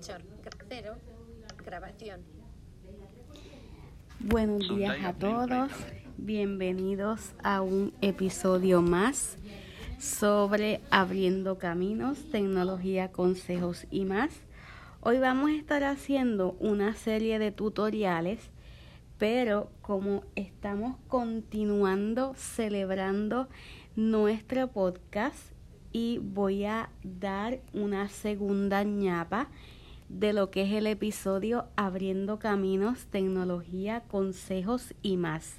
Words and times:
Anchor, 0.00 0.22
cero, 0.66 0.96
grabación. 1.62 2.22
Buenos 4.18 4.66
días 4.74 4.96
a 5.04 5.12
todos, 5.12 5.70
bienvenidos 6.16 7.34
a 7.42 7.60
un 7.60 7.92
episodio 8.00 8.80
más 8.80 9.36
sobre 9.98 10.80
abriendo 10.90 11.58
caminos, 11.58 12.18
tecnología, 12.30 13.12
consejos 13.12 13.86
y 13.90 14.06
más. 14.06 14.30
Hoy 15.02 15.18
vamos 15.18 15.50
a 15.50 15.56
estar 15.56 15.84
haciendo 15.84 16.52
una 16.60 16.94
serie 16.94 17.38
de 17.38 17.52
tutoriales, 17.52 18.40
pero 19.18 19.70
como 19.82 20.24
estamos 20.34 20.96
continuando 21.08 22.32
celebrando 22.36 23.50
nuestro 23.96 24.68
podcast 24.68 25.52
y 25.92 26.20
voy 26.22 26.64
a 26.64 26.88
dar 27.02 27.60
una 27.74 28.08
segunda 28.08 28.82
ñapa 28.82 29.50
de 30.10 30.32
lo 30.32 30.50
que 30.50 30.62
es 30.62 30.72
el 30.72 30.88
episodio 30.88 31.66
Abriendo 31.76 32.40
Caminos, 32.40 33.06
Tecnología, 33.06 34.02
Consejos 34.08 34.92
y 35.02 35.16
más. 35.16 35.54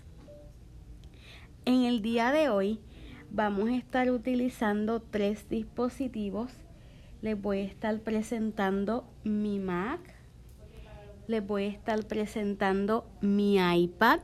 En 1.63 1.83
el 1.83 2.01
día 2.01 2.31
de 2.31 2.49
hoy 2.49 2.79
vamos 3.31 3.69
a 3.69 3.77
estar 3.77 4.11
utilizando 4.11 5.01
tres 5.01 5.47
dispositivos. 5.47 6.51
Les 7.21 7.41
voy 7.41 7.59
a 7.59 7.63
estar 7.63 7.97
presentando 8.01 9.05
mi 9.23 9.57
Mac, 9.59 10.01
les 11.27 11.45
voy 11.45 11.63
a 11.63 11.69
estar 11.69 12.03
presentando 12.05 13.07
mi 13.21 13.55
iPad, 13.57 14.19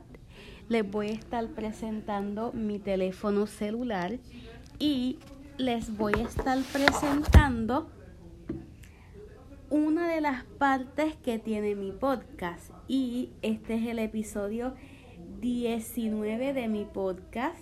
les 0.68 0.88
voy 0.88 1.08
a 1.08 1.12
estar 1.12 1.48
presentando 1.48 2.52
mi 2.52 2.78
teléfono 2.78 3.46
celular 3.46 4.18
y 4.78 5.18
les 5.56 5.96
voy 5.96 6.12
a 6.16 6.24
estar 6.24 6.58
presentando 6.70 7.88
una 9.70 10.08
de 10.08 10.20
las 10.20 10.44
partes 10.44 11.14
que 11.16 11.38
tiene 11.38 11.74
mi 11.74 11.92
podcast. 11.92 12.70
Y 12.86 13.32
este 13.42 13.74
es 13.74 13.86
el 13.86 13.98
episodio 13.98 14.74
19 15.40 16.52
de 16.52 16.68
mi 16.68 16.84
podcast 16.84 17.58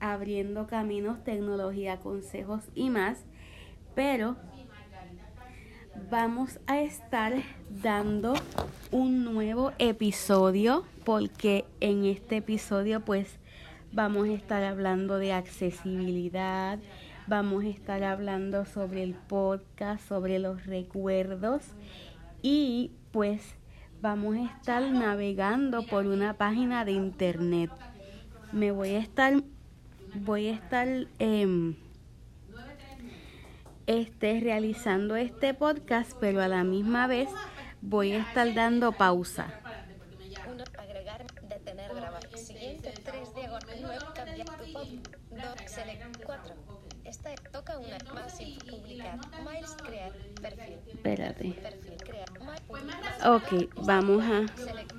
abriendo 0.00 0.66
caminos, 0.66 1.22
tecnología, 1.22 1.98
consejos 1.98 2.64
y 2.74 2.90
más. 2.90 3.24
Pero 3.94 4.36
vamos 6.10 6.58
a 6.66 6.80
estar 6.80 7.34
dando 7.82 8.34
un 8.90 9.24
nuevo 9.24 9.72
episodio 9.78 10.84
porque 11.04 11.66
en 11.80 12.04
este 12.04 12.38
episodio 12.38 13.04
pues 13.04 13.38
vamos 13.92 14.28
a 14.28 14.32
estar 14.32 14.62
hablando 14.62 15.18
de 15.18 15.32
accesibilidad 15.32 16.78
Vamos 17.30 17.62
a 17.62 17.68
estar 17.68 18.02
hablando 18.02 18.64
sobre 18.64 19.04
el 19.04 19.14
podcast, 19.14 20.04
sobre 20.08 20.40
los 20.40 20.66
recuerdos 20.66 21.62
y 22.42 22.90
pues 23.12 23.54
vamos 24.02 24.36
a 24.36 24.46
estar 24.46 24.82
navegando 24.90 25.86
por 25.86 26.06
una 26.06 26.34
página 26.34 26.84
de 26.84 26.90
internet. 26.90 27.70
Me 28.50 28.72
voy 28.72 28.96
a 28.96 28.98
estar, 28.98 29.44
voy 30.12 30.48
a 30.48 30.54
estar 30.54 30.88
eh, 31.20 31.76
este, 33.86 34.40
realizando 34.40 35.14
este 35.14 35.54
podcast, 35.54 36.14
pero 36.18 36.42
a 36.42 36.48
la 36.48 36.64
misma 36.64 37.06
vez 37.06 37.28
voy 37.80 38.10
a 38.10 38.22
estar 38.22 38.52
dando 38.54 38.90
pausa. 38.90 39.54
Espérate. 51.48 51.90
Ok, 53.26 53.68
vamos 53.84 54.22
a... 54.22 54.46
select, 54.56 54.92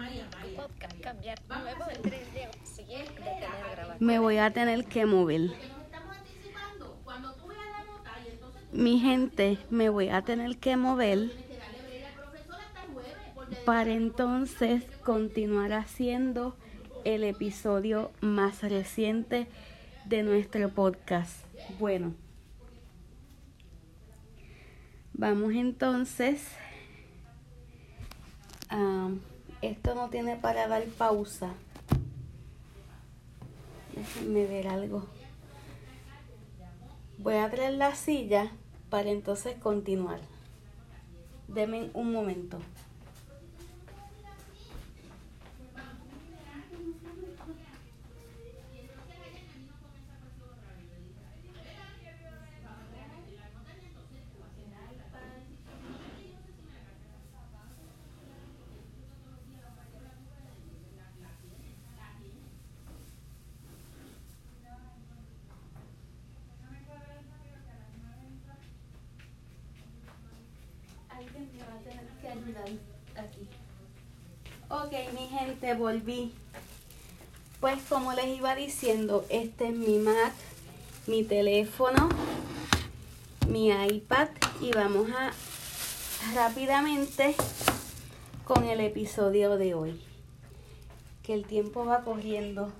podcast, 0.56 1.00
cambiar, 1.02 1.40
nuevo, 1.48 1.86
3 2.02 2.34
diagonal. 2.34 2.66
Siguiente, 2.66 3.14
detener, 3.14 3.72
grabar. 3.76 4.02
Me 4.02 4.20
voy 4.20 4.38
a 4.38 4.52
tener 4.52 4.86
que 4.86 5.06
mover. 5.06 5.52
Mi 8.72 9.00
gente, 9.00 9.58
me 9.70 9.90
voy 9.90 10.10
a 10.10 10.22
tener 10.22 10.58
que 10.58 10.78
mover 10.78 11.32
para 13.66 13.92
entonces 13.92 14.84
continuar 15.04 15.74
haciendo 15.74 16.56
el 17.04 17.24
episodio 17.24 18.12
más 18.22 18.62
reciente 18.64 19.48
de 20.06 20.24
nuestro 20.24 20.70
podcast. 20.70 21.46
Bueno, 21.80 22.14
vamos 25.14 25.54
entonces. 25.54 26.48
esto 29.62 29.96
no 29.96 30.10
tiene 30.10 30.36
para 30.38 30.68
dar 30.68 30.84
pausa. 30.98 31.54
Déjenme 33.96 34.46
ver 34.48 34.68
algo. 34.68 35.06
Voy 37.18 37.36
a 37.36 37.52
traer 37.52 37.74
la 37.74 37.94
silla 37.96 38.52
para 38.90 39.12
entonces 39.12 39.56
continuar. 39.58 40.20
Denme 41.48 41.92
un 41.94 42.12
momento. 42.12 42.58
Alguien 71.22 71.52
me 71.54 71.60
va 71.60 71.76
a 71.76 72.41
aquí. 73.16 73.48
Ok, 74.70 74.92
mi 75.14 75.28
gente, 75.28 75.74
volví. 75.76 76.34
Pues 77.60 77.82
como 77.90 78.14
les 78.14 78.38
iba 78.38 78.56
diciendo, 78.56 79.26
este 79.30 79.68
es 79.68 79.76
mi 79.76 80.00
Mac, 80.00 80.34
mi 81.08 81.24
teléfono, 81.24 82.10
mi 83.48 83.70
iPad 83.70 84.30
y 84.62 84.72
vamos 84.72 85.10
a 85.12 85.32
rápidamente 86.34 87.36
con 88.46 88.64
el 88.64 88.80
episodio 88.80 89.58
de 89.58 89.74
hoy. 89.76 90.02
Que 91.22 91.34
el 91.36 91.46
tiempo 91.46 91.86
va 91.86 92.04
corriendo. 92.04 92.72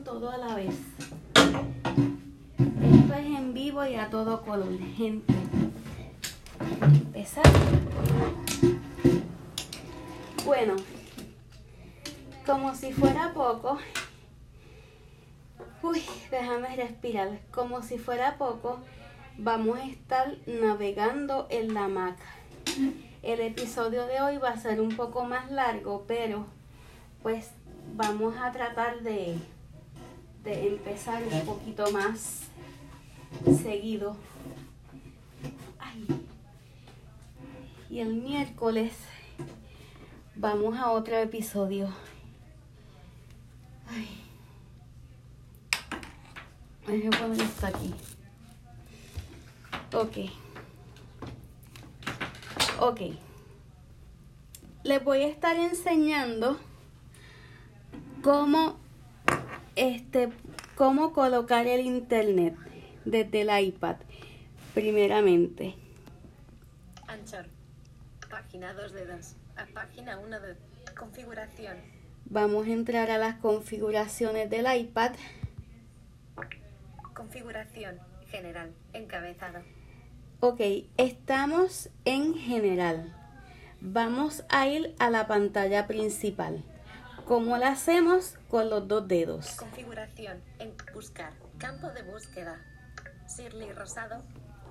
todo 0.04 0.30
a 0.30 0.38
la 0.38 0.54
vez. 0.54 0.74
Esto 1.34 3.14
es 3.14 3.26
en 3.26 3.54
vivo 3.54 3.84
y 3.86 3.94
a 3.94 4.10
todo 4.10 4.42
color, 4.42 4.76
gente. 4.96 5.32
Empezar. 6.82 7.44
Bueno, 10.44 10.74
como 12.50 12.74
si 12.74 12.92
fuera 12.92 13.32
poco, 13.32 13.78
uy, 15.84 16.02
déjame 16.32 16.74
respirar, 16.74 17.38
como 17.52 17.80
si 17.80 17.96
fuera 17.96 18.38
poco, 18.38 18.80
vamos 19.38 19.78
a 19.78 19.86
estar 19.86 20.36
navegando 20.48 21.46
en 21.48 21.74
la 21.74 21.86
Mac. 21.86 22.16
El 23.22 23.38
episodio 23.40 24.04
de 24.06 24.20
hoy 24.20 24.38
va 24.38 24.48
a 24.48 24.56
ser 24.56 24.80
un 24.80 24.96
poco 24.96 25.24
más 25.24 25.52
largo, 25.52 26.04
pero 26.08 26.44
pues 27.22 27.52
vamos 27.94 28.34
a 28.36 28.50
tratar 28.50 29.00
de, 29.02 29.38
de 30.42 30.66
empezar 30.66 31.22
un 31.22 31.42
poquito 31.42 31.88
más 31.92 32.48
seguido. 33.62 34.16
Y 37.88 38.00
el 38.00 38.14
miércoles 38.14 38.92
vamos 40.34 40.76
a 40.76 40.90
otro 40.90 41.16
episodio. 41.16 41.88
Que 46.90 47.08
poner 47.08 47.40
esto 47.40 47.66
aquí. 47.66 47.94
Ok. 49.94 50.16
Ok. 52.80 53.00
Les 54.82 55.04
voy 55.04 55.22
a 55.22 55.28
estar 55.28 55.56
enseñando 55.56 56.58
cómo 58.22 58.76
este 59.76 60.30
cómo 60.74 61.12
colocar 61.12 61.68
el 61.68 61.82
internet 61.82 62.56
desde 63.04 63.42
el 63.42 63.66
iPad 63.66 63.96
primeramente. 64.74 65.76
Anchor. 67.06 67.46
Página 68.28 68.74
2 68.74 68.92
de 68.92 69.06
2. 69.06 69.36
A 69.56 69.66
página 69.72 70.18
1 70.18 70.40
de 70.40 70.56
configuración. 70.98 71.76
Vamos 72.24 72.66
a 72.66 72.70
entrar 72.70 73.12
a 73.12 73.18
las 73.18 73.36
configuraciones 73.36 74.50
del 74.50 74.66
iPad. 74.76 75.12
Configuración 77.30 78.00
general. 78.26 78.74
Encabezado. 78.92 79.60
Ok, 80.40 80.60
estamos 80.96 81.88
en 82.04 82.34
general. 82.34 83.14
Vamos 83.80 84.42
a 84.48 84.66
ir 84.66 84.96
a 84.98 85.10
la 85.10 85.28
pantalla 85.28 85.86
principal. 85.86 86.64
¿Cómo 87.26 87.56
la 87.56 87.68
hacemos? 87.68 88.36
Con 88.48 88.68
los 88.68 88.88
dos 88.88 89.06
dedos. 89.06 89.54
Configuración. 89.54 90.42
En 90.58 90.74
buscar. 90.92 91.32
Campo 91.58 91.88
de 91.90 92.02
búsqueda. 92.02 92.60
Shirley 93.28 93.70
Rosado. 93.74 94.24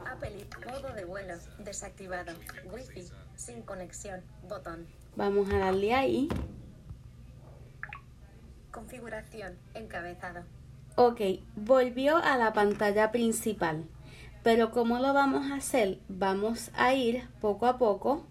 Apple 0.05 0.45
modo 0.69 0.93
de 0.93 1.05
vuelo. 1.05 1.35
Desactivado. 1.59 2.33
Wi-Fi. 2.73 3.05
Sin 3.37 3.61
conexión. 3.61 4.21
Botón. 4.49 4.85
Vamos 5.15 5.49
a 5.49 5.59
darle 5.59 5.93
ahí. 5.93 6.27
Configuración. 8.69 9.57
Encabezado. 9.75 10.58
Ok, 11.01 11.21
volvió 11.55 12.17
a 12.17 12.35
la 12.35 12.51
pantalla 12.51 13.09
principal. 13.09 13.87
Pero 14.43 14.69
¿cómo 14.71 14.99
lo 14.99 15.13
vamos 15.13 15.49
a 15.49 15.55
hacer? 15.55 15.99
Vamos 16.09 16.71
a 16.73 16.93
ir 16.93 17.25
poco 17.39 17.67
a 17.67 17.77
poco. 17.77 18.27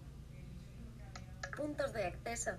Puntos 1.57 1.95
de 1.95 2.05
acceso. 2.05 2.51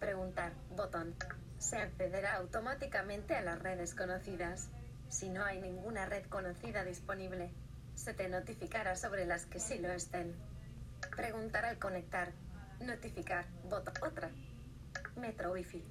Preguntar. 0.00 0.52
Botón. 0.76 1.14
Se 1.58 1.76
accederá 1.76 2.38
automáticamente 2.38 3.36
a 3.36 3.42
las 3.42 3.62
redes 3.62 3.94
conocidas. 3.94 4.68
Si 5.08 5.28
no 5.28 5.44
hay 5.44 5.60
ninguna 5.60 6.06
red 6.06 6.26
conocida 6.26 6.82
disponible, 6.82 7.52
se 7.94 8.14
te 8.14 8.28
notificará 8.28 8.96
sobre 8.96 9.26
las 9.26 9.46
que 9.46 9.60
sí 9.60 9.78
lo 9.78 9.92
estén. 9.92 10.34
Preguntar 11.14 11.66
al 11.66 11.78
conectar. 11.78 12.32
Notificar. 12.80 13.44
Botón. 13.70 13.94
Otra. 14.02 14.28
Metro 15.14 15.52
Wi-Fi. 15.52 15.84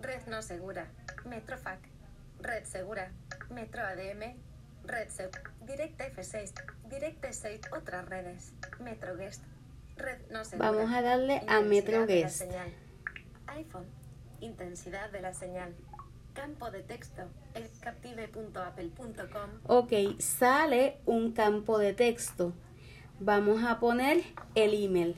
Red 0.00 0.26
no 0.26 0.42
segura. 0.42 0.88
Metrofac. 1.24 1.91
Red 2.42 2.64
segura. 2.64 3.12
Metro 3.50 3.82
ADM. 3.82 4.34
Red 4.84 5.08
segura. 5.08 5.42
Direct 5.60 6.00
F6. 6.00 6.52
Direct 6.90 7.24
6 7.32 7.60
Otras 7.72 8.08
redes. 8.08 8.52
Metro 8.80 9.16
Guest. 9.16 9.44
Red 9.96 10.18
no 10.30 10.44
segura. 10.44 10.70
Vamos 10.72 10.92
a 10.92 11.02
darle 11.02 11.42
a 11.46 11.60
Metro 11.60 12.04
Guest. 12.06 12.38
señal. 12.38 12.72
iPhone. 13.46 13.86
Intensidad 14.40 15.10
de 15.10 15.20
la 15.20 15.34
señal. 15.34 15.74
Campo 16.34 16.70
de 16.70 16.82
texto. 16.82 17.22
Captive.apple.com. 17.80 19.50
Ok, 19.66 19.92
sale 20.18 20.98
un 21.06 21.32
campo 21.32 21.78
de 21.78 21.92
texto. 21.92 22.52
Vamos 23.20 23.62
a 23.62 23.78
poner 23.78 24.24
el 24.54 24.74
email. 24.74 25.14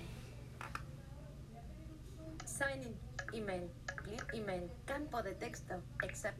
Sign 2.45 2.83
in. 2.83 2.97
Email. 3.33 3.71
Email. 4.35 4.71
Campo 4.85 5.23
de 5.23 5.35
texto. 5.35 5.75
Except. 6.03 6.39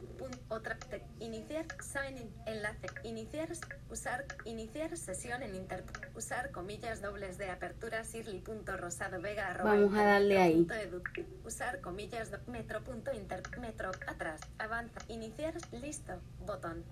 Otra. 0.49 0.77
te- 0.77 1.03
iniciar. 1.19 1.65
Sign 1.81 2.17
in. 2.17 2.29
Enlace. 2.45 2.87
Iniciar. 3.03 3.49
Usar. 3.89 4.25
Iniciar 4.45 4.95
sesión 4.97 5.41
en 5.43 5.55
internet. 5.55 6.11
Usar 6.15 6.51
comillas 6.51 7.01
dobles 7.01 7.37
de 7.37 7.49
apertura. 7.49 8.03
Shirley.rosado 8.03 9.21
vega. 9.21 9.47
arroba 9.47 9.71
Vamos 9.73 9.93
a 9.97 10.03
darle 10.03 10.37
ahí. 10.41 10.55
punto 10.55 10.73
edu. 10.75 11.01
Usar 11.45 11.81
comillas 11.81 12.31
do- 12.31 12.39
metro 12.47 12.83
punto 12.83 13.11
inter. 13.13 13.41
Metro. 13.59 13.91
Atrás. 14.07 14.41
Avanza. 14.59 14.99
Iniciar. 15.07 15.53
Listo. 15.71 16.13
Botón. 16.45 16.83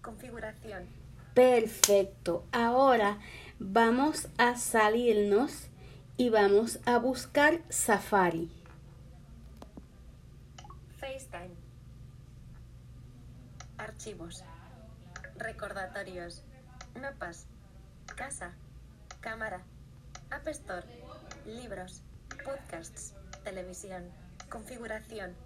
Configuración. 0.00 0.86
Perfecto. 1.34 2.44
Ahora 2.52 3.18
vamos 3.58 4.28
a 4.38 4.56
salirnos 4.56 5.68
y 6.16 6.28
vamos 6.28 6.80
a 6.84 6.98
buscar 6.98 7.60
Safari. 7.68 8.50
Archivos. 14.02 14.42
Recordatorios. 15.36 16.42
Mapas. 17.00 17.46
Casa. 18.16 18.50
Cámara. 19.20 19.62
App 20.28 20.48
Store. 20.48 20.84
Libros. 21.46 22.02
Podcasts. 22.44 23.14
Televisión. 23.44 24.10
Configuración. 24.50 25.36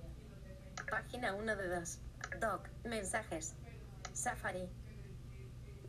Página 0.90 1.34
1 1.34 1.54
de 1.54 1.68
2. 1.68 1.98
Doc. 2.40 2.66
Mensajes. 2.84 3.54
Safari. 4.14 4.70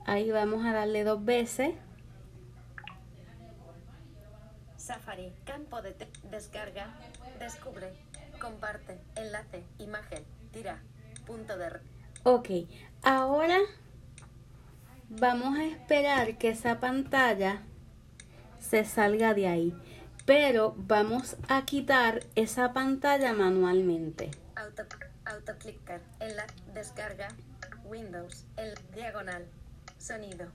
Ahí 0.06 0.30
vamos 0.32 0.66
a 0.66 0.74
darle 0.74 1.06
dos 1.06 1.24
veces. 1.24 1.74
Safari. 4.76 5.34
Campo 5.46 5.82
de 5.82 5.96
descarga. 6.30 6.94
Descubre. 7.40 7.94
Comparte. 8.42 9.00
Enlace. 9.16 9.64
Imagen. 9.78 10.26
Tira. 10.52 10.84
Punto 11.26 11.58
de... 11.58 11.97
Ok, 12.30 12.50
ahora 13.04 13.58
vamos 15.08 15.58
a 15.58 15.64
esperar 15.64 16.38
que 16.38 16.50
esa 16.50 16.78
pantalla 16.82 17.62
se 18.60 18.84
salga 18.84 19.34
de 19.34 19.48
ahí. 19.48 19.74
Pero 20.26 20.76
vamos 20.76 21.38
a 21.48 21.64
quitar 21.64 22.26
esa 22.36 22.74
pantalla 22.74 23.32
manualmente. 23.32 24.32
Auto, 24.58 24.84
autoclicker, 25.24 26.02
en 26.20 26.36
la 26.36 26.46
descarga, 26.74 27.30
Windows, 27.86 28.44
el 28.58 28.74
diagonal, 28.94 29.46
sonido, 29.98 30.52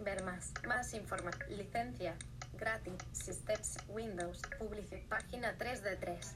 ver 0.00 0.24
más, 0.24 0.52
más 0.66 0.94
información, 0.94 1.48
licencia, 1.56 2.16
gratis, 2.58 2.94
Systems, 3.12 3.76
Windows, 3.86 4.42
publicidad, 4.58 4.98
página 5.08 5.54
3 5.58 5.84
de 5.84 5.94
3. 5.94 6.34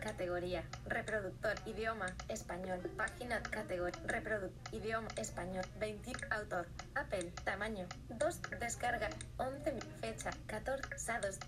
Categoría, 0.00 0.64
reproductor, 0.86 1.54
idioma, 1.66 2.06
español, 2.28 2.80
página, 2.96 3.42
categoría, 3.42 4.00
reproductor, 4.06 4.74
idioma, 4.74 5.08
español, 5.16 5.64
20, 5.78 6.12
autor, 6.30 6.66
Apple, 6.94 7.32
tamaño, 7.44 7.86
2, 8.08 8.40
descarga, 8.58 9.10
11, 9.36 9.78
fecha, 10.00 10.30
14, 10.46 10.98
sados, 10.98 11.38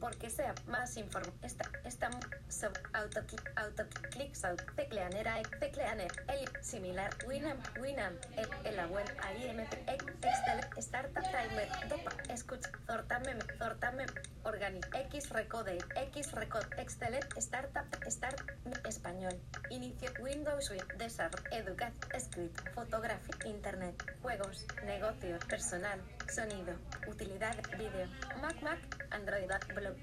porque 0.00 0.30
sea 0.30 0.54
más 0.66 0.96
información. 0.96 1.34
Esta, 1.42 1.70
esta, 1.84 2.10
sub, 2.48 2.72
autoclick, 2.92 3.52
autoclicks, 3.56 4.44
out, 4.44 4.60
tecleanera, 4.74 5.40
tecleaner, 5.60 6.10
el, 6.28 6.48
similar, 6.62 7.10
Winamp, 7.26 7.64
Winamp, 7.78 8.16
el, 8.36 8.48
el 8.64 8.78
abuelo, 8.80 9.10
IMT, 9.36 9.72
Excel, 9.88 10.60
Startup 10.78 11.22
Timer, 11.22 11.68
Dopa, 11.88 12.12
Escucha, 12.32 12.70
Zortame, 12.86 13.36
Zortame, 13.58 14.06
Organic, 14.44 14.88
X 14.94 15.30
Recode, 15.30 15.78
X 15.96 16.32
Recode, 16.32 16.66
Excel, 16.78 17.20
Startup, 17.36 17.84
Start, 18.08 18.40
Español, 18.86 19.38
Inicio, 19.70 20.10
Windows, 20.20 20.72
Desarrollo, 20.98 21.44
Educación, 21.50 22.20
Script, 22.20 22.74
Fotografía, 22.74 23.34
Internet, 23.44 23.94
Juegos, 24.22 24.66
Negocio, 24.84 25.38
Personal, 25.48 26.00
Sonido, 26.28 26.74
Utilidad, 27.06 27.56
Video, 27.76 28.06
Mac, 28.40 28.60
Mac, 28.62 28.99
Android, 29.10 29.50
Blog, 29.74 29.96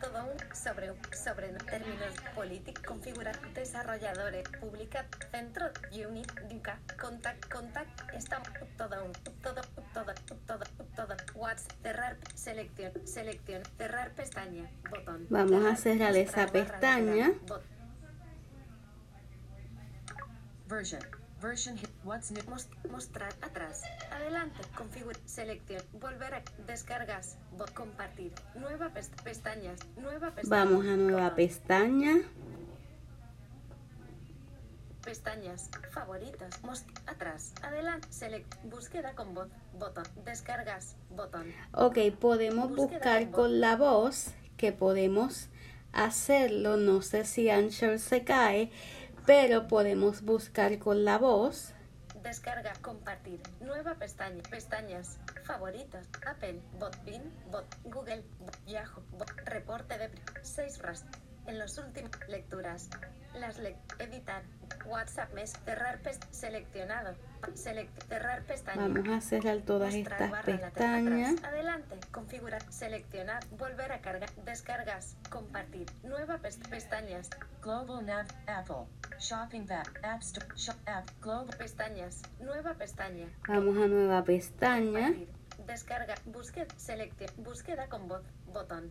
todo 0.00 0.24
un 0.24 0.56
sobre, 0.56 0.92
sobre 1.12 1.48
términos 1.48 2.14
políticos, 2.34 2.84
configurar, 2.84 3.38
desarrolladores, 3.52 4.48
publica, 4.60 5.06
centro, 5.30 5.66
unit, 5.92 6.30
duca, 6.48 6.78
contact, 7.00 7.48
contact, 7.52 8.14
está 8.14 8.42
todo 8.76 9.04
un, 9.04 9.12
todo, 9.42 9.60
todo, 9.92 10.14
todo, 10.46 10.64
todo, 10.96 11.16
WhatsApp, 11.34 11.72
cerrar, 11.82 12.16
selección, 12.34 12.92
selección, 13.06 13.62
cerrar 13.76 14.12
pestaña, 14.12 14.70
botón. 14.90 15.26
Vamos 15.30 15.64
a 15.64 15.76
cerrar 15.76 16.16
esa 16.16 16.46
pestaña. 16.46 17.32
Version. 20.68 21.21
Version 21.42 21.76
hit. 21.76 21.90
What's 22.04 22.30
new? 22.30 22.42
Mos- 22.48 22.68
mostrar 22.90 23.34
atrás. 23.42 23.82
Adelante. 24.12 24.60
Configura. 24.76 25.18
Selección. 25.26 25.82
Volver 26.00 26.34
a. 26.34 26.42
Descargas. 26.66 27.36
Compartir. 27.74 28.32
Nueva 28.54 28.90
pest- 28.94 29.20
pestañas. 29.24 29.80
Nueva 29.96 30.30
pestaña. 30.30 30.64
Vamos 30.64 30.86
a 30.86 30.96
nueva 30.96 31.34
pestaña. 31.34 32.14
pestañas, 35.04 35.68
favoritos, 35.90 36.62
most, 36.62 36.86
atrás, 37.08 37.52
adelante, 37.62 38.06
select, 38.12 38.54
búsqueda 38.62 39.14
con 39.16 39.34
voz, 39.34 39.48
botón, 39.76 40.04
descargas, 40.24 40.94
botón. 41.10 41.52
Ok, 41.72 41.98
podemos 42.20 42.68
Búsqueda 42.68 42.84
buscar 42.98 43.22
con 43.24 43.32
con 43.32 43.60
la 43.60 43.74
voz, 43.74 44.28
que 44.56 44.70
podemos 44.70 45.48
hacerlo. 45.92 46.76
No 46.76 47.02
sé 47.02 47.24
si 47.24 47.50
Anchor 47.50 47.98
se 47.98 48.22
cae, 48.22 48.70
pero 49.26 49.68
podemos 49.68 50.22
buscar 50.22 50.78
con 50.78 51.04
la 51.04 51.18
voz. 51.18 51.72
Descarga, 52.22 52.72
compartir, 52.82 53.40
nueva 53.60 53.94
pestaña, 53.94 54.42
pestañas, 54.48 55.18
favoritos, 55.44 56.06
Apple, 56.26 56.60
bot, 56.78 56.96
Bing, 57.04 57.22
bot, 57.50 57.64
Google, 57.84 58.24
Yahoo, 58.66 59.02
bot, 59.18 59.30
reporte 59.46 59.98
de 59.98 60.10
6 60.42 60.78
rast. 60.82 61.06
En 61.46 61.58
los 61.58 61.76
últimos 61.78 62.10
lecturas, 62.28 62.88
las 63.34 63.58
lec 63.58 63.76
editar, 63.98 64.42
WhatsApp 64.86 65.32
mes, 65.34 65.52
cerrar 65.64 65.98
seleccionado, 66.30 67.14
select, 67.54 67.90
cerrar 68.08 68.42
pestaña. 68.44 68.80
Vamos 68.88 69.08
a 69.08 69.20
cerrar 69.20 69.58
todas 69.62 69.94
Mostrar 69.94 70.22
estas 70.22 70.44
pestañas. 70.44 71.32
atrás. 71.34 71.52
Adelante. 71.52 71.98
Configurar. 72.12 72.62
Seleccionar. 72.72 73.44
Volver 73.50 73.90
a 73.92 74.00
cargar. 74.00 74.30
Descargas. 74.44 75.16
Compartir. 75.30 75.86
Nueva 76.04 76.38
pest- 76.38 76.68
pestañas. 76.68 77.28
Global 77.60 78.04
Nav, 78.06 78.26
Apple, 78.46 78.86
Shopping 79.18 79.66
Back, 79.66 79.98
App 80.04 80.20
Store, 80.22 80.46
Shop 80.56 80.76
App, 80.86 81.08
Global, 81.20 81.56
Pestañas. 81.56 82.22
Nueva 82.40 82.74
pestaña. 82.74 83.26
Vamos 83.48 83.76
a 83.78 83.86
nueva 83.88 84.22
pestaña. 84.24 85.06
Compartir. 85.08 85.28
Descarga. 85.66 86.14
Búsqueda. 86.26 86.66
Selección. 86.76 87.30
Búsqueda 87.38 87.88
con 87.88 88.08
voz. 88.08 88.22
Botón. 88.52 88.90